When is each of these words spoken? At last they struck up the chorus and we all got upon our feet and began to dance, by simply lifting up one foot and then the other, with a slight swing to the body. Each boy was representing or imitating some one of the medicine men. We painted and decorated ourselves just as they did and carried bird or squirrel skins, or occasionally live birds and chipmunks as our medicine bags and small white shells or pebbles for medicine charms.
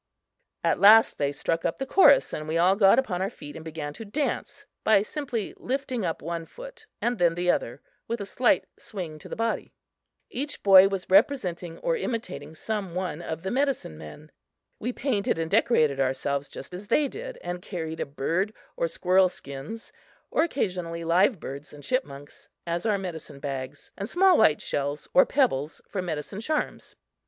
At 0.63 0.79
last 0.79 1.19
they 1.19 1.31
struck 1.31 1.63
up 1.63 1.77
the 1.77 1.85
chorus 1.85 2.33
and 2.33 2.47
we 2.47 2.57
all 2.57 2.75
got 2.75 2.97
upon 2.97 3.21
our 3.21 3.29
feet 3.29 3.55
and 3.55 3.63
began 3.63 3.93
to 3.93 4.03
dance, 4.03 4.65
by 4.83 5.03
simply 5.03 5.53
lifting 5.57 6.03
up 6.03 6.23
one 6.23 6.47
foot 6.47 6.87
and 7.03 7.19
then 7.19 7.35
the 7.35 7.51
other, 7.51 7.83
with 8.07 8.19
a 8.19 8.25
slight 8.25 8.65
swing 8.79 9.19
to 9.19 9.29
the 9.29 9.35
body. 9.35 9.73
Each 10.31 10.63
boy 10.63 10.87
was 10.87 11.07
representing 11.11 11.77
or 11.77 11.95
imitating 11.95 12.55
some 12.55 12.95
one 12.95 13.21
of 13.21 13.43
the 13.43 13.51
medicine 13.51 13.95
men. 13.95 14.31
We 14.79 14.91
painted 14.91 15.37
and 15.37 15.51
decorated 15.51 15.99
ourselves 15.99 16.49
just 16.49 16.73
as 16.73 16.87
they 16.87 17.07
did 17.07 17.37
and 17.43 17.61
carried 17.61 17.99
bird 18.15 18.55
or 18.75 18.87
squirrel 18.87 19.29
skins, 19.29 19.93
or 20.31 20.41
occasionally 20.41 21.03
live 21.03 21.39
birds 21.39 21.73
and 21.73 21.83
chipmunks 21.83 22.49
as 22.65 22.87
our 22.87 22.97
medicine 22.97 23.39
bags 23.39 23.91
and 23.95 24.09
small 24.09 24.35
white 24.35 24.63
shells 24.63 25.07
or 25.13 25.27
pebbles 25.27 25.79
for 25.87 26.01
medicine 26.01 26.41
charms. 26.41 26.95